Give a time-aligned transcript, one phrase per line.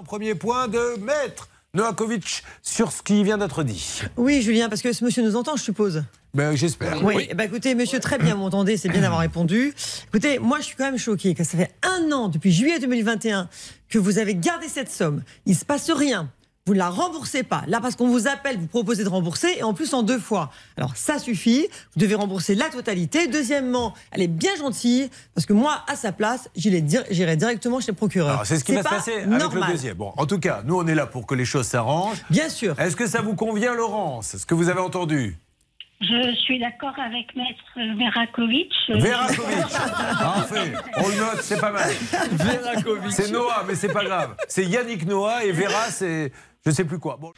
[0.00, 4.00] Un premier point de maître Novakovic sur ce qui vient d'être dit.
[4.16, 6.04] Oui, Julien, parce que ce monsieur nous entend, je suppose.
[6.32, 7.04] Ben, J'espère.
[7.04, 9.74] Oui, eh ben, écoutez, monsieur, très bien, vous m'entendez, c'est bien d'avoir répondu.
[10.08, 13.50] Écoutez, moi, je suis quand même choqué que ça fait un an, depuis juillet 2021,
[13.90, 15.22] que vous avez gardé cette somme.
[15.44, 16.30] Il se passe rien.
[16.70, 17.64] Vous ne la remboursez pas.
[17.66, 20.52] Là, parce qu'on vous appelle, vous proposez de rembourser, et en plus en deux fois.
[20.76, 21.66] Alors, ça suffit.
[21.96, 23.26] Vous devez rembourser la totalité.
[23.26, 27.80] Deuxièmement, elle est bien gentille, parce que moi, à sa place, j'irai dir- j'irai directement
[27.80, 28.42] chez le procureur.
[28.46, 29.64] C'est ce qui va se pas passer avec normal.
[29.66, 29.96] le deuxième.
[29.96, 32.22] Bon, en tout cas, nous, on est là pour que les choses s'arrangent.
[32.30, 32.78] Bien sûr.
[32.78, 34.36] Est-ce que ça vous convient, Laurence?
[34.36, 35.36] Ce que vous avez entendu?
[36.00, 38.72] Je suis d'accord avec Maître Verakovic.
[38.88, 39.70] Verakovic.
[40.18, 40.72] Parfait.
[40.96, 41.90] On le note, c'est pas mal.
[42.32, 43.12] Verakovic.
[43.12, 44.34] C'est Noah, mais c'est pas grave.
[44.48, 46.32] C'est Yannick Noah et Vera, c'est
[46.64, 47.18] je sais plus quoi.
[47.20, 47.32] Bon.